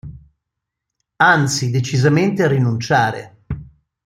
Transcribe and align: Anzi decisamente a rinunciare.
Anzi 1.23 1.69
decisamente 1.69 2.41
a 2.41 2.47
rinunciare. 2.47 3.43